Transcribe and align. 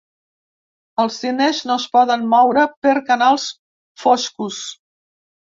Els 1.03 1.19
diners 1.25 1.59
no 1.71 1.75
es 1.81 1.85
poden 1.97 2.25
moure 2.31 2.65
per 2.87 2.95
canals 3.11 3.47
foscos. 4.07 4.61